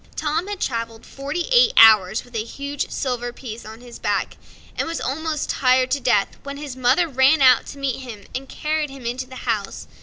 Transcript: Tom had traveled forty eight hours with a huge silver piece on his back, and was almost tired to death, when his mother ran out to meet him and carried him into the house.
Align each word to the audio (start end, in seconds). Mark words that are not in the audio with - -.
Tom 0.15 0.47
had 0.47 0.59
traveled 0.59 1.05
forty 1.05 1.47
eight 1.51 1.73
hours 1.77 2.23
with 2.25 2.33
a 2.35 2.43
huge 2.43 2.89
silver 2.89 3.31
piece 3.31 3.63
on 3.65 3.81
his 3.81 3.99
back, 3.99 4.35
and 4.75 4.87
was 4.87 4.99
almost 4.99 5.47
tired 5.51 5.91
to 5.91 5.99
death, 5.99 6.37
when 6.41 6.57
his 6.57 6.75
mother 6.75 7.07
ran 7.07 7.39
out 7.39 7.67
to 7.67 7.77
meet 7.77 7.99
him 7.99 8.25
and 8.33 8.49
carried 8.49 8.89
him 8.89 9.05
into 9.05 9.27
the 9.27 9.35
house. 9.45 9.85